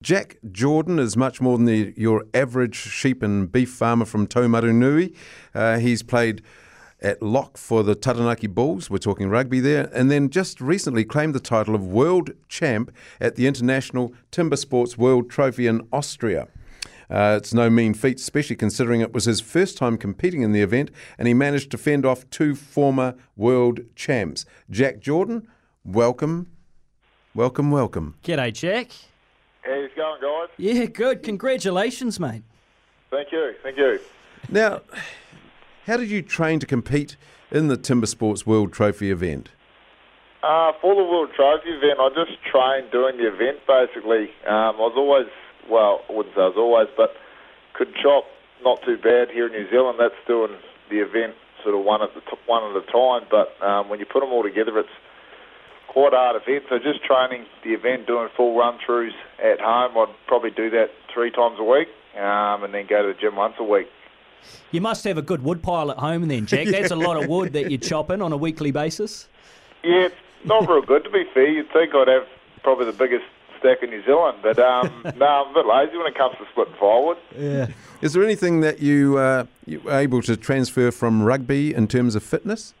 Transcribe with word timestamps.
Jack 0.00 0.36
Jordan 0.52 1.00
is 1.00 1.16
much 1.16 1.40
more 1.40 1.56
than 1.56 1.66
the, 1.66 1.92
your 1.96 2.24
average 2.32 2.76
sheep 2.76 3.20
and 3.20 3.50
beef 3.50 3.70
farmer 3.70 4.04
from 4.04 4.28
Taumarunui. 4.28 5.12
Uh, 5.52 5.78
he's 5.78 6.04
played 6.04 6.40
at 7.00 7.20
lock 7.20 7.56
for 7.56 7.82
the 7.82 7.96
Taranaki 7.96 8.46
Bulls, 8.46 8.88
we're 8.88 8.98
talking 8.98 9.28
rugby 9.28 9.58
there, 9.58 9.90
and 9.92 10.08
then 10.08 10.30
just 10.30 10.60
recently 10.60 11.04
claimed 11.04 11.34
the 11.34 11.40
title 11.40 11.74
of 11.74 11.84
World 11.84 12.30
Champ 12.48 12.94
at 13.20 13.34
the 13.34 13.48
International 13.48 14.14
Timber 14.30 14.54
Sports 14.56 14.96
World 14.96 15.30
Trophy 15.30 15.66
in 15.66 15.86
Austria. 15.92 16.46
Uh, 17.10 17.34
it's 17.36 17.52
no 17.52 17.68
mean 17.68 17.92
feat, 17.92 18.20
especially 18.20 18.56
considering 18.56 19.00
it 19.00 19.12
was 19.12 19.24
his 19.24 19.40
first 19.40 19.76
time 19.76 19.96
competing 19.96 20.42
in 20.42 20.52
the 20.52 20.62
event, 20.62 20.92
and 21.18 21.26
he 21.26 21.34
managed 21.34 21.72
to 21.72 21.78
fend 21.78 22.06
off 22.06 22.28
two 22.30 22.54
former 22.54 23.16
world 23.36 23.80
champs. 23.96 24.44
Jack 24.70 25.00
Jordan, 25.00 25.48
welcome, 25.84 26.52
welcome, 27.34 27.72
welcome. 27.72 28.14
G'day, 28.22 28.52
Jack. 28.52 28.92
How's 29.68 29.84
it 29.84 29.96
going, 29.96 30.20
guys? 30.22 30.48
Yeah, 30.56 30.86
good. 30.86 31.22
Congratulations, 31.22 32.18
mate. 32.18 32.42
Thank 33.10 33.30
you, 33.32 33.52
thank 33.62 33.76
you. 33.76 34.00
Now, 34.48 34.80
how 35.84 35.98
did 35.98 36.10
you 36.10 36.22
train 36.22 36.58
to 36.60 36.66
compete 36.66 37.16
in 37.50 37.68
the 37.68 37.76
Timber 37.76 38.06
Sports 38.06 38.46
World 38.46 38.72
Trophy 38.72 39.10
event? 39.10 39.50
Uh, 40.42 40.72
for 40.80 40.94
the 40.94 41.04
World 41.04 41.30
Trophy 41.36 41.68
event, 41.68 42.00
I 42.00 42.08
just 42.14 42.38
trained 42.50 42.90
doing 42.90 43.18
the 43.18 43.28
event 43.28 43.58
basically. 43.66 44.30
Um, 44.46 44.80
I 44.80 44.88
was 44.88 44.94
always, 44.96 45.26
well, 45.68 46.00
I 46.08 46.12
wouldn't 46.12 46.34
say 46.34 46.40
I 46.40 46.46
was 46.46 46.56
always, 46.56 46.88
but 46.96 47.12
could 47.74 47.94
chop 48.02 48.24
not 48.64 48.80
too 48.82 48.96
bad 48.96 49.28
here 49.30 49.46
in 49.46 49.52
New 49.52 49.68
Zealand. 49.70 49.98
That's 50.00 50.14
doing 50.26 50.56
the 50.88 51.00
event 51.00 51.34
sort 51.62 51.74
of 51.74 51.84
one 51.84 52.00
at 52.00 52.14
the 52.14 52.20
t- 52.20 52.40
one 52.46 52.64
at 52.64 52.76
a 52.76 52.86
time. 52.90 53.28
But 53.30 53.52
um, 53.60 53.90
when 53.90 54.00
you 54.00 54.06
put 54.06 54.20
them 54.20 54.30
all 54.30 54.42
together, 54.42 54.78
it's 54.78 54.88
quite 55.88 56.12
a 56.12 56.16
hard 56.16 56.40
event. 56.40 56.64
So 56.68 56.78
just 56.78 57.04
training 57.04 57.46
the 57.64 57.70
event, 57.72 58.06
doing 58.06 58.28
full 58.36 58.56
run 58.56 58.78
throughs 58.86 59.12
at 59.42 59.60
home. 59.60 59.96
I'd 59.96 60.14
probably 60.26 60.50
do 60.50 60.70
that 60.70 60.90
three 61.12 61.30
times 61.30 61.56
a 61.58 61.64
week, 61.64 61.88
um, 62.16 62.64
and 62.64 62.72
then 62.72 62.86
go 62.86 63.02
to 63.02 63.08
the 63.12 63.20
gym 63.20 63.36
once 63.36 63.54
a 63.58 63.64
week. 63.64 63.88
You 64.70 64.80
must 64.80 65.04
have 65.04 65.18
a 65.18 65.22
good 65.22 65.42
wood 65.42 65.62
pile 65.62 65.90
at 65.90 65.98
home 65.98 66.28
then, 66.28 66.46
Jack. 66.46 66.68
That's 66.70 66.90
a 66.90 66.96
lot 66.96 67.22
of 67.22 67.28
wood 67.28 67.52
that 67.54 67.70
you're 67.70 67.80
chopping 67.80 68.22
on 68.22 68.32
a 68.32 68.36
weekly 68.36 68.70
basis. 68.70 69.28
Yeah, 69.82 70.06
it's 70.06 70.14
not 70.44 70.68
real 70.68 70.82
good 70.82 71.04
to 71.04 71.10
be 71.10 71.24
fair. 71.34 71.48
You'd 71.48 71.72
think 71.72 71.94
I'd 71.94 72.08
have 72.08 72.26
probably 72.62 72.86
the 72.86 72.92
biggest 72.92 73.24
stack 73.58 73.82
in 73.82 73.90
New 73.90 74.04
Zealand, 74.04 74.38
but 74.42 74.58
um, 74.58 75.02
no, 75.16 75.26
I'm 75.26 75.50
a 75.50 75.54
bit 75.54 75.66
lazy 75.66 75.96
when 75.96 76.06
it 76.06 76.14
comes 76.16 76.36
to 76.38 76.46
splitting 76.52 76.74
firewood. 76.78 77.16
Yeah. 77.36 77.68
Is 78.00 78.12
there 78.12 78.22
anything 78.22 78.60
that 78.60 78.80
you, 78.80 79.18
uh, 79.18 79.46
you 79.66 79.80
were 79.80 79.92
able 79.92 80.22
to 80.22 80.36
transfer 80.36 80.90
from 80.90 81.22
rugby 81.22 81.74
in 81.74 81.88
terms 81.88 82.14
of 82.14 82.22
fitness? 82.22 82.74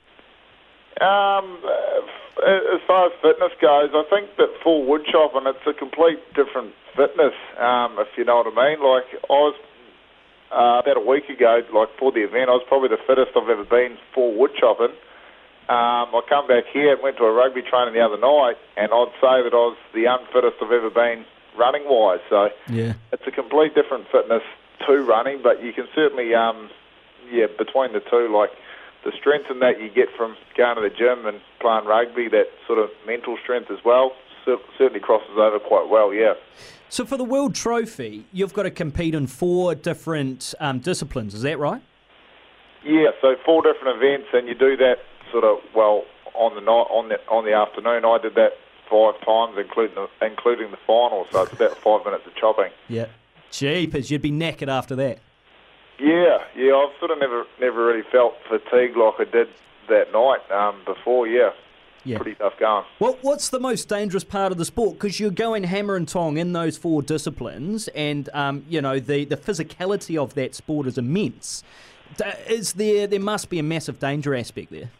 Um, 1.00 1.58
as 2.46 2.80
far 2.86 3.06
as 3.06 3.12
fitness 3.22 3.52
goes, 3.60 3.90
I 3.94 4.04
think 4.10 4.36
that 4.36 4.48
full 4.62 4.84
wood 4.84 5.04
chopping, 5.10 5.46
it's 5.46 5.66
a 5.66 5.72
complete 5.72 6.18
different 6.34 6.74
fitness, 6.96 7.34
um, 7.58 7.96
if 7.98 8.08
you 8.16 8.24
know 8.24 8.42
what 8.42 8.46
I 8.46 8.54
mean. 8.54 8.78
Like, 8.82 9.06
I 9.30 9.32
was, 9.32 9.54
uh, 10.50 10.82
about 10.82 10.96
a 10.96 11.04
week 11.04 11.28
ago, 11.28 11.62
like, 11.72 11.88
for 11.98 12.12
the 12.12 12.22
event, 12.22 12.50
I 12.50 12.54
was 12.54 12.64
probably 12.66 12.88
the 12.88 13.02
fittest 13.06 13.36
I've 13.36 13.48
ever 13.48 13.64
been 13.64 13.98
for 14.14 14.32
wood 14.32 14.52
chopping. 14.58 14.94
Um, 15.68 16.14
I 16.16 16.20
come 16.28 16.46
back 16.46 16.64
here 16.72 16.94
and 16.94 17.02
went 17.02 17.18
to 17.18 17.24
a 17.24 17.32
rugby 17.32 17.60
training 17.62 17.92
the 17.92 18.00
other 18.00 18.16
night, 18.16 18.56
and 18.76 18.88
I'd 18.92 19.12
say 19.20 19.42
that 19.44 19.52
I 19.52 19.64
was 19.68 19.76
the 19.92 20.06
unfittest 20.06 20.56
I've 20.62 20.72
ever 20.72 20.90
been 20.90 21.26
running 21.56 21.84
wise. 21.84 22.20
So 22.30 22.50
Yeah. 22.70 22.94
it's 23.12 23.26
a 23.26 23.30
complete 23.30 23.74
different 23.74 24.08
fitness 24.08 24.42
to 24.86 25.02
running, 25.02 25.42
but 25.42 25.62
you 25.62 25.72
can 25.72 25.86
certainly, 25.94 26.34
um, 26.34 26.70
yeah, 27.30 27.46
between 27.58 27.92
the 27.92 28.00
two, 28.00 28.28
like 28.28 28.50
the 29.04 29.12
strength 29.18 29.50
in 29.50 29.60
that 29.60 29.80
you 29.80 29.88
get 29.88 30.08
from 30.16 30.36
going 30.56 30.76
to 30.76 30.82
the 30.82 30.90
gym 30.90 31.26
and 31.26 31.40
playing 31.60 31.86
rugby, 31.86 32.28
that 32.28 32.48
sort 32.66 32.78
of 32.78 32.90
mental 33.06 33.36
strength 33.42 33.70
as 33.70 33.78
well, 33.84 34.12
certainly 34.44 35.00
crosses 35.00 35.36
over 35.36 35.58
quite 35.58 35.88
well, 35.88 36.12
yeah. 36.12 36.34
So 36.88 37.04
for 37.04 37.16
the 37.16 37.24
World 37.24 37.54
Trophy, 37.54 38.24
you've 38.32 38.54
got 38.54 38.62
to 38.62 38.70
compete 38.70 39.14
in 39.14 39.26
four 39.26 39.74
different 39.74 40.54
um, 40.58 40.78
disciplines. 40.78 41.34
Is 41.34 41.42
that 41.42 41.58
right? 41.58 41.82
Yeah, 42.84 43.10
so 43.20 43.36
four 43.44 43.62
different 43.62 44.02
events, 44.02 44.28
and 44.32 44.48
you 44.48 44.54
do 44.54 44.76
that 44.78 44.96
sort 45.30 45.44
of 45.44 45.58
well 45.74 46.04
on 46.34 46.54
the 46.54 46.60
night 46.60 46.86
on 46.90 47.08
the 47.08 47.18
on 47.28 47.44
the 47.44 47.52
afternoon. 47.52 48.04
I 48.04 48.18
did 48.18 48.34
that 48.36 48.52
five 48.88 49.20
times, 49.24 49.56
including 49.58 49.96
the, 49.96 50.26
including 50.26 50.70
the 50.70 50.78
final. 50.86 51.26
So 51.30 51.42
it's 51.42 51.52
about 51.52 51.76
five 51.78 52.04
minutes 52.04 52.26
of 52.26 52.34
chopping. 52.36 52.70
Yeah. 52.88 53.06
Jeepers, 53.50 54.10
you'd 54.10 54.22
be 54.22 54.30
knackered 54.30 54.68
after 54.68 54.94
that. 54.96 55.18
Yeah, 55.98 56.38
yeah, 56.56 56.74
I've 56.76 56.96
sort 56.98 57.10
of 57.10 57.18
never 57.18 57.44
never 57.60 57.84
really 57.86 58.04
felt 58.12 58.34
fatigue 58.48 58.96
like 58.96 59.14
I 59.18 59.24
did 59.24 59.48
that 59.88 60.12
night 60.12 60.48
um, 60.50 60.80
before. 60.84 61.26
Yeah, 61.26 61.50
Yeah. 62.04 62.18
pretty 62.18 62.36
tough 62.36 62.54
going. 62.58 62.84
What 62.98 63.18
What's 63.22 63.48
the 63.48 63.58
most 63.58 63.88
dangerous 63.88 64.22
part 64.24 64.52
of 64.52 64.58
the 64.58 64.64
sport? 64.64 64.94
Because 64.94 65.18
you're 65.18 65.30
going 65.30 65.64
hammer 65.64 65.96
and 65.96 66.06
tong 66.06 66.36
in 66.36 66.52
those 66.52 66.76
four 66.76 67.02
disciplines, 67.02 67.88
and 67.88 68.28
um, 68.32 68.64
you 68.68 68.80
know 68.80 69.00
the 69.00 69.24
the 69.24 69.36
physicality 69.36 70.16
of 70.16 70.34
that 70.34 70.54
sport 70.54 70.86
is 70.86 70.98
immense. 70.98 71.64
Is 72.48 72.74
there? 72.74 73.06
There 73.06 73.20
must 73.20 73.50
be 73.50 73.58
a 73.58 73.62
massive 73.64 73.98
danger 73.98 74.34
aspect 74.34 74.70
there. 74.70 74.90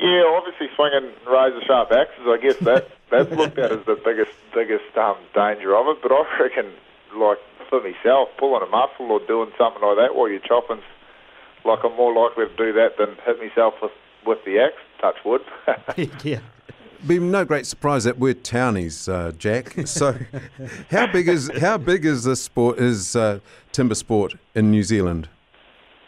Yeah, 0.00 0.24
obviously 0.36 0.68
swinging 0.74 1.12
razor 1.30 1.60
sharp 1.64 1.92
axes. 1.92 2.26
I 2.26 2.38
guess 2.38 2.56
that 2.62 2.88
that's 3.08 3.30
looked 3.30 3.56
at 3.58 3.70
as 3.70 3.84
the 3.86 3.94
biggest 4.04 4.32
biggest 4.52 4.96
um, 4.96 5.16
danger 5.32 5.76
of 5.76 5.86
it. 5.88 6.02
But 6.02 6.10
I 6.10 6.24
reckon, 6.40 6.72
like 7.16 7.38
for 7.72 7.80
myself, 7.80 8.28
pulling 8.38 8.62
a 8.62 8.70
muscle 8.70 9.10
or 9.10 9.20
doing 9.26 9.50
something 9.56 9.80
like 9.80 9.96
that 9.96 10.14
while 10.14 10.28
you're 10.28 10.40
chopping, 10.40 10.82
like 11.64 11.78
I'm 11.82 11.96
more 11.96 12.12
likely 12.14 12.44
to 12.44 12.56
do 12.56 12.70
that 12.74 12.98
than 12.98 13.16
hit 13.24 13.38
myself 13.40 13.74
with 13.80 13.92
with 14.26 14.38
the 14.44 14.60
axe. 14.60 14.76
Touch 15.00 15.16
wood. 15.24 15.40
yeah. 16.22 16.40
Be 17.06 17.18
no 17.18 17.44
great 17.44 17.66
surprise 17.66 18.04
that 18.04 18.18
we're 18.18 18.34
townies, 18.34 19.08
uh, 19.08 19.32
Jack. 19.36 19.74
So, 19.86 20.16
how 20.90 21.06
big 21.10 21.28
is 21.28 21.50
how 21.60 21.78
big 21.78 22.04
is 22.04 22.24
this 22.24 22.42
sport? 22.42 22.78
Is 22.78 23.16
uh, 23.16 23.40
timber 23.72 23.94
sport 23.94 24.34
in 24.54 24.70
New 24.70 24.82
Zealand? 24.82 25.28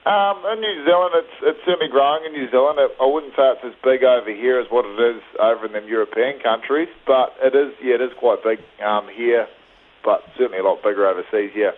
Um, 0.04 0.44
in 0.52 0.60
New 0.60 0.84
Zealand, 0.84 1.14
it's 1.16 1.34
it's 1.42 1.60
certainly 1.64 1.88
growing 1.91 2.26
in 2.26 2.32
New 2.32 2.50
Zealand. 2.50 2.78
It, 2.78 2.92
I 3.00 3.06
wouldn't 3.06 3.32
say 3.32 3.56
it's 3.56 3.64
as 3.64 3.72
big 3.82 4.04
over 4.04 4.31
here 4.31 4.60
as 4.60 4.66
what 4.70 4.84
it 4.84 5.00
is 5.16 5.22
over 5.41 5.64
in 5.64 5.72
the 5.72 5.81
European 5.88 6.38
countries, 6.41 6.91
but 7.06 7.32
it 7.41 7.56
is 7.56 7.72
yeah, 7.82 7.94
it 7.94 8.02
is 8.02 8.12
quite 8.20 8.44
big 8.44 8.60
um, 8.84 9.08
here, 9.08 9.48
but 10.04 10.22
certainly 10.37 10.59
a 10.59 10.62
lot 10.62 10.82
bigger 10.82 11.06
overseas. 11.06 11.50
Yeah. 11.54 11.70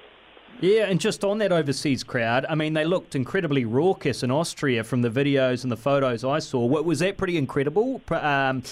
Yeah, 0.61 0.87
and 0.87 0.99
just 0.99 1.23
on 1.23 1.37
that 1.39 1.53
overseas 1.53 2.03
crowd, 2.03 2.47
I 2.49 2.55
mean, 2.55 2.73
they 2.73 2.87
looked 2.87 3.15
incredibly 3.15 3.67
raucous 3.67 4.23
in 4.23 4.31
Austria 4.31 4.85
from 4.85 5.03
the 5.03 5.11
videos 5.11 5.65
and 5.65 5.71
the 5.71 5.77
photos 5.77 6.25
I 6.25 6.39
saw. 6.39 6.65
Was 6.65 7.01
that 7.01 7.19
pretty 7.19 7.37
incredible? 7.37 8.01
Um, 8.11 8.63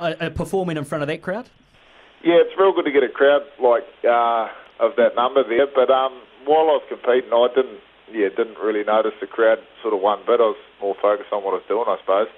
uh, 0.00 0.14
uh, 0.20 0.30
performing 0.30 0.76
in 0.76 0.84
front 0.84 1.02
of 1.02 1.08
that 1.08 1.22
crowd. 1.22 1.48
Yeah, 2.24 2.34
it's 2.40 2.58
real 2.58 2.72
good 2.72 2.86
to 2.86 2.90
get 2.90 3.04
a 3.04 3.08
crowd 3.08 3.42
like 3.62 3.84
uh, 4.02 4.48
of 4.80 4.96
that 4.96 5.14
number 5.14 5.44
there. 5.48 5.68
But 5.72 5.90
um, 5.90 6.20
while 6.44 6.70
I 6.70 6.80
was 6.80 6.82
competing, 6.88 7.32
I 7.32 7.46
didn't 7.54 7.80
yeah 8.10 8.28
didn't 8.30 8.58
really 8.58 8.82
notice 8.82 9.12
the 9.20 9.28
crowd 9.28 9.58
sort 9.82 9.94
of 9.94 10.00
one 10.00 10.18
bit. 10.26 10.40
I 10.40 10.44
was 10.44 10.56
more 10.80 10.96
focused 11.00 11.32
on 11.32 11.44
what 11.44 11.52
I 11.52 11.58
was 11.58 11.64
doing, 11.68 11.84
I 11.86 11.98
suppose. 12.00 12.28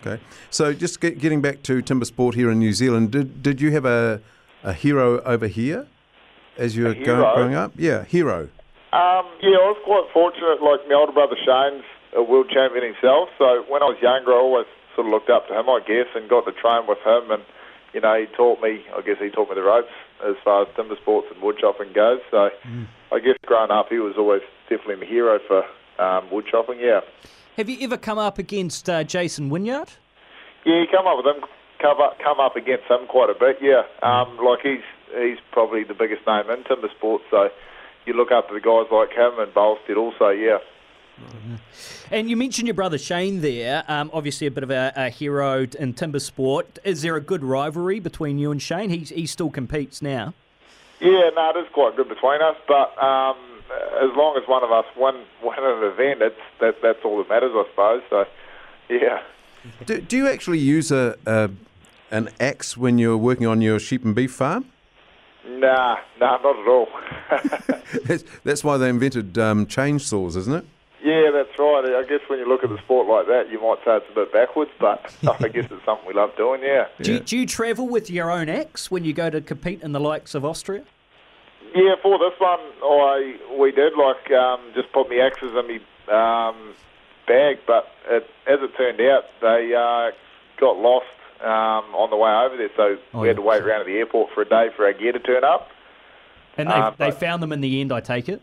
Okay. 0.00 0.22
So, 0.48 0.72
just 0.72 1.00
get, 1.00 1.18
getting 1.18 1.42
back 1.42 1.62
to 1.64 1.82
timber 1.82 2.04
sport 2.06 2.34
here 2.34 2.50
in 2.50 2.58
New 2.58 2.72
Zealand, 2.72 3.10
did 3.10 3.42
did 3.42 3.60
you 3.60 3.72
have 3.72 3.84
a 3.84 4.22
a 4.62 4.72
hero 4.72 5.20
over 5.22 5.46
here 5.46 5.86
as 6.58 6.76
you 6.76 6.84
were 6.84 6.92
hero? 6.94 7.06
going, 7.06 7.34
growing 7.34 7.54
up? 7.54 7.72
Yeah, 7.76 8.04
hero. 8.04 8.48
Um, 8.92 9.24
yeah, 9.40 9.56
I 9.56 9.72
was 9.72 9.80
quite 9.84 10.04
fortunate. 10.12 10.62
Like 10.62 10.86
my 10.88 10.94
older 10.94 11.12
brother 11.12 11.36
Shane's 11.44 11.84
a 12.14 12.22
world 12.22 12.50
champion 12.52 12.84
himself, 12.84 13.30
so 13.38 13.64
when 13.68 13.82
I 13.82 13.86
was 13.86 13.96
younger, 14.02 14.32
I 14.32 14.36
always 14.36 14.66
sort 14.94 15.06
of 15.06 15.12
looked 15.12 15.30
up 15.30 15.48
to 15.48 15.58
him, 15.58 15.68
I 15.70 15.80
guess, 15.80 16.06
and 16.14 16.28
got 16.28 16.44
to 16.44 16.52
train 16.52 16.86
with 16.86 16.98
him. 17.04 17.30
And 17.30 17.42
you 17.94 18.00
know, 18.00 18.14
he 18.18 18.26
taught 18.36 18.60
me. 18.62 18.84
I 18.96 19.00
guess 19.00 19.16
he 19.18 19.30
taught 19.30 19.48
me 19.48 19.54
the 19.54 19.62
ropes 19.62 19.88
as 20.24 20.34
far 20.44 20.62
as 20.62 20.68
timber 20.76 20.96
sports 21.00 21.28
and 21.32 21.42
wood 21.42 21.56
chopping 21.58 21.92
goes. 21.94 22.20
So, 22.30 22.50
I 23.10 23.18
guess 23.18 23.36
growing 23.46 23.70
up, 23.70 23.88
he 23.88 23.98
was 23.98 24.14
always 24.18 24.42
definitely 24.68 24.96
my 24.96 25.06
hero 25.06 25.38
for 25.48 25.64
um, 26.02 26.30
wood 26.30 26.44
chopping. 26.50 26.78
Yeah, 26.80 27.00
Have 27.56 27.68
you 27.68 27.78
ever 27.80 27.96
come 27.96 28.18
up 28.18 28.38
against 28.38 28.88
uh, 28.90 29.04
Jason 29.04 29.48
Wynyard? 29.50 29.88
yeah, 30.64 30.80
you 30.80 30.86
come 30.90 31.06
up 31.06 31.16
with 31.16 31.34
him, 31.34 31.42
come 31.82 32.00
up, 32.00 32.18
come 32.22 32.40
up 32.40 32.56
against 32.56 32.84
him 32.88 33.06
quite 33.08 33.28
a 33.28 33.34
bit. 33.38 33.58
Yeah, 33.60 33.82
um, 34.02 34.38
like 34.38 34.60
he's 34.62 34.86
he's 35.12 35.38
probably 35.50 35.84
the 35.84 35.94
biggest 35.94 36.26
name 36.26 36.48
in 36.48 36.64
timber 36.64 36.88
sports. 36.96 37.24
So. 37.30 37.50
You 38.04 38.14
look 38.14 38.32
up 38.32 38.48
to 38.48 38.54
the 38.54 38.60
guys 38.60 38.86
like 38.90 39.10
him 39.12 39.38
and 39.38 39.54
Bolstad 39.54 39.96
also, 39.96 40.30
yeah. 40.30 40.58
And 42.10 42.28
you 42.28 42.36
mentioned 42.36 42.66
your 42.66 42.74
brother 42.74 42.98
Shane 42.98 43.40
there, 43.40 43.84
um, 43.86 44.10
obviously 44.12 44.46
a 44.46 44.50
bit 44.50 44.64
of 44.64 44.70
a, 44.70 44.92
a 44.96 45.08
hero 45.08 45.66
in 45.78 45.94
timber 45.94 46.18
sport. 46.18 46.78
Is 46.84 47.02
there 47.02 47.16
a 47.16 47.20
good 47.20 47.44
rivalry 47.44 48.00
between 48.00 48.38
you 48.38 48.50
and 48.50 48.60
Shane? 48.60 48.90
He, 48.90 48.98
he 48.98 49.26
still 49.26 49.50
competes 49.50 50.02
now. 50.02 50.34
Yeah, 51.00 51.30
no, 51.34 51.52
it 51.54 51.60
is 51.60 51.68
quite 51.72 51.96
good 51.96 52.08
between 52.08 52.42
us. 52.42 52.56
But 52.66 53.00
um, 53.02 53.36
as 54.02 54.10
long 54.16 54.36
as 54.40 54.48
one 54.48 54.64
of 54.64 54.72
us 54.72 54.84
win 54.96 55.14
win 55.42 55.58
an 55.58 55.84
event, 55.84 56.22
it's 56.22 56.40
that 56.60 56.82
that's 56.82 57.04
all 57.04 57.18
that 57.18 57.28
matters, 57.28 57.52
I 57.54 57.64
suppose. 57.70 58.02
So, 58.10 58.24
yeah. 58.88 59.22
Do, 59.86 60.00
do 60.00 60.16
you 60.16 60.28
actually 60.28 60.58
use 60.58 60.90
a, 60.90 61.16
a 61.24 61.50
an 62.12 62.28
axe 62.38 62.76
when 62.76 62.98
you're 62.98 63.16
working 63.16 63.46
on 63.46 63.60
your 63.60 63.80
sheep 63.80 64.04
and 64.04 64.14
beef 64.14 64.32
farm? 64.32 64.66
Nah, 65.48 65.96
nah, 66.20 66.38
not 66.38 66.56
at 66.58 66.68
all. 66.68 66.88
That's, 68.04 68.24
that's 68.44 68.62
why 68.64 68.76
they 68.78 68.88
invented 68.88 69.36
um, 69.38 69.66
chainsaws, 69.66 70.36
isn't 70.36 70.54
it? 70.54 70.64
yeah, 71.04 71.30
that's 71.32 71.58
right. 71.58 71.84
I 71.84 72.04
guess 72.08 72.20
when 72.28 72.38
you 72.38 72.46
look 72.48 72.62
at 72.62 72.70
the 72.70 72.78
sport 72.78 73.08
like 73.08 73.26
that, 73.26 73.50
you 73.50 73.60
might 73.60 73.78
say 73.84 73.96
it's 73.96 74.06
a 74.10 74.14
bit 74.14 74.32
backwards, 74.32 74.70
but 74.78 75.12
I 75.42 75.48
guess 75.48 75.64
it's 75.70 75.84
something 75.84 76.06
we 76.06 76.14
love 76.14 76.30
doing. 76.36 76.62
Yeah. 76.62 76.86
Do, 77.02 77.12
you, 77.12 77.18
Yeah. 77.18 77.24
do 77.24 77.38
you 77.38 77.46
travel 77.46 77.88
with 77.88 78.08
your 78.10 78.30
own 78.30 78.48
axe 78.48 78.90
when 78.90 79.04
you 79.04 79.12
go 79.12 79.28
to 79.30 79.40
compete 79.40 79.82
in 79.82 79.92
the 79.92 80.00
likes 80.00 80.34
of 80.34 80.44
Austria? 80.44 80.84
Yeah, 81.74 81.94
for 82.02 82.18
this 82.18 82.38
one, 82.38 82.60
I 82.82 83.36
we 83.58 83.72
did 83.72 83.94
like 83.96 84.30
um, 84.30 84.60
just 84.74 84.92
put 84.92 85.08
me 85.08 85.20
axes 85.20 85.52
in 85.56 85.66
me 85.66 85.76
um, 86.12 86.74
bag, 87.26 87.58
but 87.66 87.88
it, 88.08 88.28
as 88.46 88.60
it 88.62 88.70
turned 88.76 89.00
out, 89.00 89.24
they 89.40 89.74
uh, 89.74 90.12
got 90.60 90.76
lost 90.78 91.06
um, 91.42 91.94
on 91.94 92.10
the 92.10 92.16
way 92.16 92.30
over 92.30 92.56
there, 92.56 92.70
so 92.76 92.96
Oh, 93.14 93.20
we 93.20 93.28
had 93.28 93.36
to 93.36 93.42
yeah. 93.42 93.48
wait 93.48 93.62
around 93.62 93.80
at 93.80 93.86
the 93.86 93.96
airport 93.96 94.30
for 94.34 94.42
a 94.42 94.48
day 94.48 94.68
for 94.76 94.84
our 94.86 94.92
gear 94.92 95.12
to 95.12 95.18
turn 95.18 95.44
up. 95.44 95.70
And 96.56 96.68
they, 96.68 96.74
Uh, 96.74 96.90
they 96.90 97.10
but- 97.10 97.20
found 97.20 97.42
them 97.42 97.52
in 97.52 97.60
the 97.60 97.80
end, 97.80 97.92
I 97.92 98.00
take 98.00 98.28
it. 98.28 98.40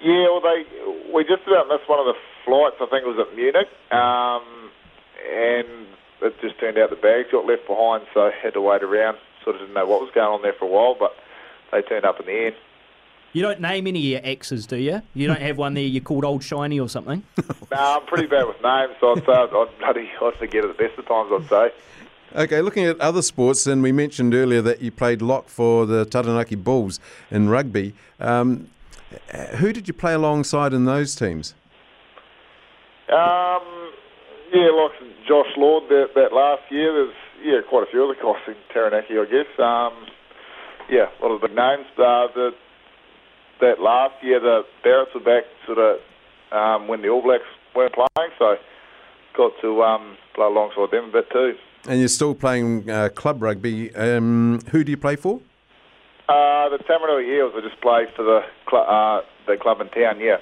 Yeah, 0.00 0.28
well, 0.30 0.40
they 0.40 0.64
we 1.12 1.24
just 1.24 1.42
about 1.46 1.66
missed 1.68 1.88
one 1.88 1.98
of 1.98 2.06
the 2.06 2.14
flights. 2.44 2.76
I 2.80 2.86
think 2.86 3.02
it 3.04 3.08
was 3.08 3.18
at 3.18 3.34
Munich, 3.34 3.66
um, 3.90 4.70
and 5.28 5.66
it 6.22 6.40
just 6.40 6.58
turned 6.60 6.78
out 6.78 6.90
the 6.90 6.96
bags 6.96 7.28
got 7.32 7.46
left 7.46 7.66
behind, 7.66 8.04
so 8.14 8.30
had 8.42 8.52
to 8.54 8.60
wait 8.60 8.82
around. 8.84 9.16
Sort 9.42 9.56
of 9.56 9.62
didn't 9.62 9.74
know 9.74 9.86
what 9.86 10.00
was 10.00 10.10
going 10.14 10.28
on 10.28 10.42
there 10.42 10.52
for 10.52 10.66
a 10.66 10.68
while, 10.68 10.94
but 10.98 11.16
they 11.72 11.82
turned 11.82 12.04
up 12.04 12.20
in 12.20 12.26
the 12.26 12.46
end. 12.46 12.54
You 13.32 13.42
don't 13.42 13.60
name 13.60 13.86
any 13.88 13.98
of 13.98 14.04
your 14.04 14.20
exes, 14.32 14.66
do 14.66 14.76
you? 14.76 15.02
You 15.14 15.26
don't 15.26 15.40
have 15.40 15.58
one 15.58 15.74
there 15.74 15.82
you 15.84 16.00
called 16.00 16.24
Old 16.24 16.42
Shiny 16.44 16.78
or 16.78 16.88
something? 16.88 17.24
No, 17.70 17.76
I'm 18.00 18.06
pretty 18.06 18.26
bad 18.26 18.46
with 18.46 18.62
names, 18.62 18.92
so 19.00 19.12
I'd 19.12 19.26
say 19.26 19.32
I'd, 19.32 19.50
I'd, 19.52 19.78
bloody, 19.80 20.10
I'd 20.22 20.34
forget 20.38 20.64
it 20.64 20.68
the 20.78 20.82
best 20.82 20.98
of 20.98 21.06
times. 21.06 21.30
I'd 21.32 21.48
say. 21.48 21.72
Okay, 22.36 22.60
looking 22.60 22.84
at 22.84 23.00
other 23.00 23.22
sports, 23.22 23.66
and 23.66 23.82
we 23.82 23.90
mentioned 23.90 24.34
earlier 24.34 24.60
that 24.60 24.82
you 24.82 24.90
played 24.90 25.22
lock 25.22 25.48
for 25.48 25.86
the 25.86 26.04
Taranaki 26.04 26.56
Bulls 26.56 27.00
in 27.30 27.48
rugby. 27.48 27.94
Um, 28.20 28.68
who 29.56 29.72
did 29.72 29.88
you 29.88 29.94
play 29.94 30.12
alongside 30.12 30.74
in 30.74 30.84
those 30.84 31.14
teams? 31.14 31.54
Um, 33.08 33.64
yeah, 34.52 34.68
like 34.68 34.92
Josh 35.26 35.48
Lord 35.56 35.84
that, 35.88 36.08
that 36.14 36.34
last 36.34 36.62
year. 36.70 36.92
There's 36.92 37.14
yeah 37.42 37.60
quite 37.66 37.88
a 37.88 37.90
few 37.90 38.04
other 38.04 38.14
guys 38.20 38.42
in 38.46 38.56
Taranaki, 38.74 39.14
I 39.16 39.24
guess. 39.24 39.48
Um, 39.58 40.06
yeah, 40.90 41.08
a 41.08 41.18
lot 41.24 41.34
of 41.34 41.40
big 41.40 41.56
names. 41.56 41.86
Uh, 41.96 42.28
the 42.34 42.50
that 43.60 43.80
last 43.80 44.22
year 44.22 44.38
the 44.38 44.62
Barretts 44.84 45.14
were 45.14 45.24
back 45.24 45.44
sort 45.64 45.78
of 45.78 45.98
um, 46.52 46.88
when 46.88 47.00
the 47.00 47.08
All 47.08 47.22
Blacks 47.22 47.48
weren't 47.74 47.94
playing, 47.94 48.30
so 48.38 48.56
got 49.34 49.52
to 49.62 49.82
um, 49.82 50.16
play 50.34 50.44
alongside 50.44 50.90
them 50.90 51.08
a 51.08 51.12
bit 51.12 51.30
too. 51.30 51.54
And 51.88 52.00
you're 52.00 52.08
still 52.08 52.34
playing 52.34 52.90
uh, 52.90 53.08
club 53.08 53.42
rugby. 53.42 53.94
Um, 53.96 54.60
who 54.70 54.84
do 54.84 54.90
you 54.90 54.96
play 54.98 55.16
for? 55.16 55.40
Uh, 56.28 56.68
the 56.68 56.78
Tamarua 56.86 57.24
Eels. 57.26 57.54
I 57.56 57.60
just 57.66 57.80
played 57.80 58.08
for 58.14 58.22
the 58.22 58.40
cl- 58.70 58.84
uh, 58.86 59.22
the 59.46 59.56
club 59.56 59.80
in 59.80 59.88
town. 59.88 60.20
Yeah. 60.20 60.36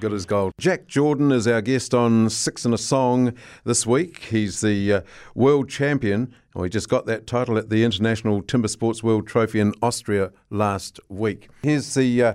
Good 0.00 0.12
as 0.12 0.26
gold. 0.26 0.54
Jack 0.58 0.88
Jordan 0.88 1.30
is 1.30 1.46
our 1.46 1.62
guest 1.62 1.94
on 1.94 2.28
Six 2.30 2.64
and 2.64 2.74
a 2.74 2.78
Song 2.78 3.32
this 3.62 3.86
week. 3.86 4.24
He's 4.24 4.60
the 4.60 4.92
uh, 4.92 5.00
world 5.36 5.68
champion. 5.68 6.34
Well, 6.52 6.64
he 6.64 6.70
just 6.70 6.88
got 6.88 7.06
that 7.06 7.28
title 7.28 7.56
at 7.56 7.70
the 7.70 7.84
International 7.84 8.42
Timber 8.42 8.66
Sports 8.66 9.00
World 9.00 9.28
Trophy 9.28 9.60
in 9.60 9.74
Austria 9.80 10.32
last 10.50 10.98
week. 11.08 11.48
Here's 11.62 11.94
the 11.94 12.22
uh, 12.24 12.34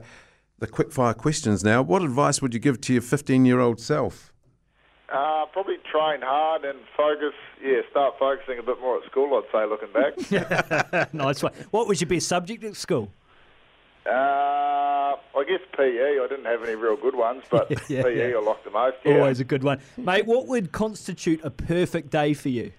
the 0.60 0.68
quickfire 0.68 1.18
questions 1.18 1.66
now. 1.66 1.82
What 1.82 2.02
advice 2.02 2.42
would 2.42 2.54
you 2.54 2.62
give 2.62 2.80
to 2.80 2.94
your 2.94 3.02
15 3.02 3.44
year 3.44 3.60
old 3.60 3.82
self? 3.82 4.33
Uh, 5.14 5.46
probably 5.54 5.76
train 5.92 6.22
hard 6.22 6.66
and 6.66 6.80
focus. 6.98 7.34
Yeah, 7.64 7.82
start 7.92 8.16
focusing 8.18 8.58
a 8.58 8.64
bit 8.64 8.82
more 8.82 8.98
at 8.98 9.06
school. 9.12 9.36
I'd 9.38 9.52
say, 9.52 9.66
looking 9.70 9.94
back. 9.94 11.14
nice 11.14 11.44
one. 11.44 11.54
What 11.70 11.88
was 11.88 12.02
your 12.02 12.10
best 12.10 12.28
subject 12.28 12.64
at 12.64 12.76
school? 12.76 13.12
Uh, 14.08 14.10
I 14.12 15.44
guess 15.48 15.60
PE. 15.78 15.84
I 16.20 16.26
didn't 16.28 16.46
have 16.46 16.64
any 16.64 16.74
real 16.76 16.98
good 16.98 17.16
ones, 17.16 17.44
but 17.52 17.70
Yeah, 17.90 18.02
PE 18.02 18.32
yeah. 18.32 18.38
I 18.38 18.42
liked 18.42 18.64
the 18.66 18.72
most. 18.72 18.98
Yeah. 19.06 19.20
Always 19.20 19.40
a 19.40 19.44
good 19.44 19.64
one. 19.64 19.80
Mate, 19.98 20.26
what 20.26 20.48
would 20.48 20.72
constitute 20.72 21.42
a 21.44 21.52
perfect 21.52 22.10
day 22.10 22.34
for 22.34 22.50
you? 22.50 22.72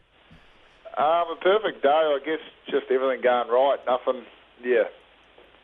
Um, 0.99 1.05
a 1.31 1.37
perfect 1.41 1.83
day. 1.85 1.89
I 1.89 2.19
guess 2.25 2.41
just 2.67 2.91
everything 2.91 3.23
going 3.23 3.49
right. 3.49 3.79
Nothing. 3.87 4.25
Yeah. 4.63 4.85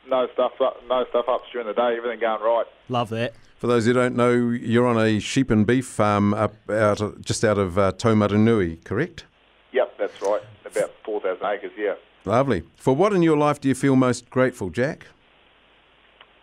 No 0.09 0.29
stuff. 0.35 0.53
Up, 0.61 0.77
no 0.89 1.05
stuff 1.11 1.27
ups 1.29 1.47
during 1.53 1.67
the 1.67 1.75
day. 1.75 1.97
Everything 1.97 2.21
going 2.21 2.43
right. 2.43 2.67
Love 2.89 3.11
that. 3.11 3.35
For 3.61 3.67
those 3.67 3.85
who 3.85 3.93
don't 3.93 4.17
know, 4.17 4.33
you're 4.33 4.87
on 4.87 4.99
a 4.99 5.21
sheep 5.21 5.51
and 5.51 5.67
beef 5.67 5.87
farm 5.87 6.33
up 6.33 6.55
out 6.71 7.03
of, 7.03 7.23
just 7.23 7.45
out 7.45 7.59
of 7.59 7.79
uh, 7.79 7.93
Taumarunui, 7.93 8.83
correct? 8.85 9.27
Yep, 9.73 9.99
that's 9.99 10.23
right. 10.23 10.41
About 10.65 10.91
four 11.05 11.21
thousand 11.21 11.45
acres. 11.45 11.71
Yeah. 11.77 11.97
Lovely. 12.25 12.63
For 12.77 12.97
what 12.97 13.13
in 13.13 13.21
your 13.21 13.37
life 13.37 13.61
do 13.61 13.69
you 13.69 13.75
feel 13.75 13.97
most 13.97 14.31
grateful, 14.31 14.71
Jack? 14.71 15.09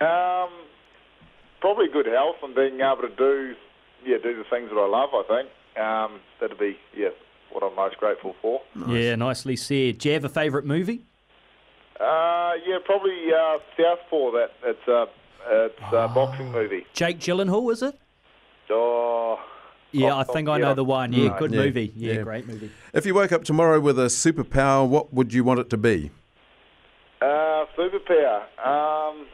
Um, 0.00 0.48
probably 1.60 1.88
good 1.88 2.06
health 2.06 2.36
and 2.44 2.54
being 2.54 2.80
able 2.80 3.02
to 3.02 3.14
do, 3.16 3.56
yeah, 4.06 4.18
do 4.22 4.36
the 4.36 4.44
things 4.48 4.70
that 4.70 4.78
I 4.78 4.86
love. 4.86 5.10
I 5.12 5.24
think 5.26 5.50
um, 5.76 6.20
that'd 6.40 6.56
be 6.56 6.78
yeah 6.96 7.08
what 7.50 7.64
I'm 7.64 7.74
most 7.74 7.96
grateful 7.98 8.36
for. 8.40 8.60
Yeah, 8.86 9.16
nicely 9.16 9.56
said. 9.56 9.98
Do 9.98 10.08
you 10.08 10.14
have 10.14 10.24
a 10.24 10.28
favourite 10.28 10.66
movie? 10.66 11.04
Uh, 11.98 12.52
yeah, 12.64 12.78
probably 12.84 13.32
uh, 13.36 13.58
Southpaw. 13.76 14.30
That 14.30 14.50
it's 14.62 14.86
a 14.86 15.06
it's 15.50 15.78
a 15.92 16.08
boxing 16.08 16.50
movie. 16.52 16.86
Jake 16.92 17.18
Gyllenhaal, 17.18 17.72
is 17.72 17.82
it? 17.82 17.98
Oh, 18.70 19.38
Yeah, 19.92 20.12
Oh, 20.14 20.18
I 20.18 20.24
think 20.24 20.48
oh, 20.48 20.52
I 20.52 20.58
know 20.58 20.68
yeah. 20.68 20.74
the 20.74 20.84
one. 20.84 21.12
Yeah, 21.12 21.28
Right. 21.30 21.38
good 21.38 21.52
Yeah, 21.52 21.60
movie. 21.60 21.92
Yeah, 21.96 22.12
yeah. 22.14 22.22
great 22.22 22.46
movie. 22.46 22.70
If 22.92 23.06
you 23.06 23.14
woke 23.14 23.32
up 23.32 23.44
tomorrow 23.44 23.80
with 23.80 23.98
a 23.98 24.06
superpower, 24.06 24.86
what 24.86 25.12
would 25.14 25.32
you 25.32 25.44
want 25.44 25.60
it 25.60 25.70
to 25.70 25.76
be? 25.76 26.10
uh, 27.20 27.64
superpower. 27.76 28.42
Um, 28.64 29.26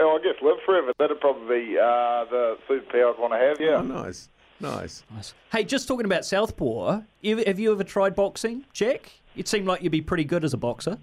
oh, 0.00 0.18
I 0.18 0.22
guess 0.22 0.40
live 0.42 0.56
forever. 0.64 0.92
That'd 0.98 1.20
probably 1.20 1.66
be 1.66 1.78
uh, 1.78 2.24
the 2.30 2.56
superpower 2.68 3.14
I'd 3.14 3.18
want 3.20 3.32
to 3.32 3.38
have. 3.38 3.56
Oh, 3.60 3.64
Yeah. 3.64 3.82
nice. 4.02 4.28
Nice. 4.60 5.04
Nice. 5.14 5.34
Hey, 5.52 5.62
just 5.62 5.86
talking 5.86 6.04
about 6.04 6.24
Southpaw, 6.24 7.02
have 7.22 7.58
you 7.60 7.72
ever 7.72 7.84
tried 7.84 8.16
boxing, 8.16 8.64
Jack? 8.72 9.12
It 9.36 9.46
seemed 9.46 9.66
like 9.68 9.82
you'd 9.82 9.92
be 9.92 10.00
pretty 10.00 10.24
good 10.24 10.44
as 10.44 10.52
a 10.52 10.56
boxer. 10.56 10.98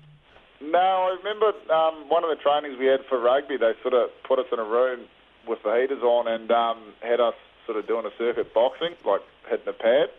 No, 0.61 0.79
I 0.79 1.17
remember 1.17 1.51
um, 1.73 2.09
one 2.09 2.23
of 2.23 2.29
the 2.29 2.41
trainings 2.41 2.79
we 2.79 2.85
had 2.85 3.01
for 3.09 3.19
rugby. 3.19 3.57
They 3.57 3.73
sort 3.81 3.93
of 3.93 4.09
put 4.27 4.39
us 4.39 4.45
in 4.51 4.59
a 4.59 4.63
room 4.63 5.05
with 5.47 5.59
the 5.63 5.75
heaters 5.75 6.01
on 6.01 6.27
and 6.27 6.51
um, 6.51 6.93
had 7.01 7.19
us 7.19 7.35
sort 7.65 7.77
of 7.77 7.87
doing 7.87 8.05
a 8.05 8.11
circuit 8.17 8.53
boxing, 8.53 8.95
like 9.05 9.21
hitting 9.49 9.67
a 9.67 9.73
pad, 9.73 10.09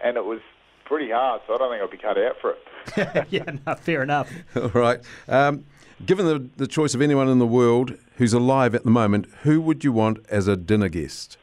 and 0.00 0.16
it 0.16 0.24
was 0.24 0.40
pretty 0.84 1.10
hard. 1.10 1.40
So 1.46 1.54
I 1.54 1.58
don't 1.58 1.70
think 1.70 1.82
I'd 1.82 1.90
be 1.90 1.98
cut 1.98 2.18
out 2.18 2.36
for 2.40 2.52
it. 2.52 3.26
yeah, 3.30 3.56
no, 3.66 3.74
fair 3.74 4.02
enough. 4.02 4.30
All 4.56 4.68
right. 4.68 5.00
Um, 5.28 5.64
given 6.04 6.26
the, 6.26 6.48
the 6.56 6.66
choice 6.66 6.94
of 6.94 7.02
anyone 7.02 7.28
in 7.28 7.38
the 7.38 7.46
world 7.46 7.94
who's 8.16 8.32
alive 8.32 8.74
at 8.74 8.84
the 8.84 8.90
moment, 8.90 9.26
who 9.42 9.60
would 9.60 9.84
you 9.84 9.92
want 9.92 10.18
as 10.28 10.46
a 10.48 10.56
dinner 10.56 10.88
guest? 10.88 11.36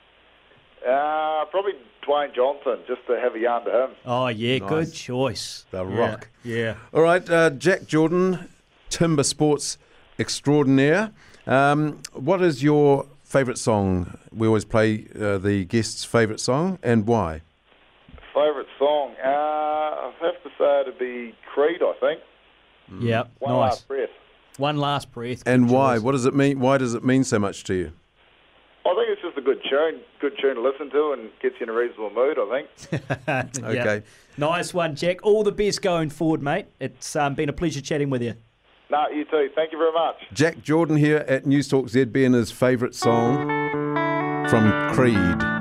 Uh, 0.87 1.45
probably 1.51 1.73
Dwayne 2.07 2.33
Johnson, 2.33 2.77
just 2.87 3.05
to 3.07 3.19
have 3.19 3.35
a 3.35 3.39
yarn 3.39 3.65
to 3.65 3.83
him. 3.83 3.89
Oh, 4.05 4.27
yeah, 4.27 4.59
Nice. 4.59 4.69
good 4.69 4.93
choice. 4.93 5.65
The 5.71 5.85
Yeah, 5.85 5.97
Rock. 5.99 6.29
Yeah. 6.43 6.75
All 6.93 7.01
right, 7.01 7.27
uh, 7.29 7.49
Jack 7.49 7.85
Jordan, 7.87 8.47
timber 8.89 9.23
sports 9.23 9.77
extraordinaire. 10.17 11.11
Um, 11.45 12.01
what 12.13 12.41
is 12.41 12.63
your 12.63 13.05
favourite 13.23 13.57
song? 13.57 14.17
We 14.33 14.47
always 14.47 14.63
play 14.65 15.07
uh, 15.19 15.37
the 15.39 15.65
guest's 15.65 16.05
favourite 16.05 16.39
song, 16.39 16.79
and 16.81 17.05
why? 17.05 17.41
Favourite 18.33 18.67
song? 18.79 19.13
Uh, 19.23 19.27
I 19.27 20.11
have 20.21 20.41
to 20.43 20.49
say 20.57 20.81
it'd 20.81 20.99
be 20.99 21.35
Creed. 21.53 21.81
I 21.81 21.93
think. 21.99 22.21
Yeah, 23.01 23.23
One 23.39 23.53
nice. 23.53 23.59
last 23.71 23.87
breath. 23.89 24.09
One 24.57 24.77
last 24.77 25.11
breath. 25.11 25.43
And 25.45 25.67
good 25.67 25.73
why? 25.75 25.95
choice. 25.95 26.03
What 26.03 26.11
does 26.13 26.25
it 26.25 26.33
mean? 26.33 26.59
Why 26.61 26.77
does 26.77 26.93
it 26.93 27.03
mean 27.03 27.25
so 27.25 27.37
much 27.39 27.65
to 27.65 27.73
you? 27.73 27.91
I 28.85 28.95
think 28.95 29.09
it's 29.09 29.21
just 29.21 29.26
a 29.26 29.26
good 29.47 29.63
tune, 29.69 30.01
good 30.19 30.33
tune 30.41 30.55
to 30.55 30.61
listen 30.61 30.89
to, 30.89 31.13
and 31.13 31.29
gets 31.41 31.55
you 31.59 31.63
in 31.63 31.69
a 31.69 31.73
reasonable 31.73 32.09
mood. 32.09 32.37
I 32.37 32.49
think. 32.49 32.93
Yeah. 33.27 33.67
Okay. 33.67 34.03
Nice 34.37 34.73
one, 34.73 34.95
Jack. 34.95 35.19
All 35.23 35.43
the 35.43 35.51
best 35.51 35.81
going 35.81 36.09
forward, 36.09 36.41
mate. 36.41 36.67
It's 36.79 37.15
um, 37.15 37.33
been 37.33 37.49
a 37.49 37.53
pleasure 37.53 37.81
chatting 37.81 38.09
with 38.09 38.21
you. 38.21 38.35
no, 38.89 39.07
you 39.09 39.25
too. 39.25 39.49
Thank 39.55 39.71
you 39.71 39.77
very 39.77 39.91
much. 39.91 40.15
Jack 40.33 40.61
Jordan 40.61 40.97
here 40.97 41.25
at 41.27 41.45
News 41.45 41.67
Talk 41.67 41.87
ZB 41.87 42.25
and 42.25 42.35
his 42.35 42.51
favourite 42.51 42.95
song 42.95 43.47
from 44.49 44.93
Creed. 44.93 45.56